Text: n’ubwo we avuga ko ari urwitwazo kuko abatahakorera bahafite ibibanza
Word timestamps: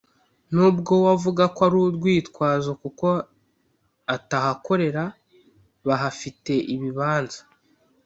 n’ubwo 0.53 0.91
we 1.03 1.07
avuga 1.15 1.43
ko 1.55 1.59
ari 1.67 1.77
urwitwazo 1.85 2.71
kuko 2.81 3.05
abatahakorera 4.09 5.03
bahafite 5.87 6.53
ibibanza 6.73 7.41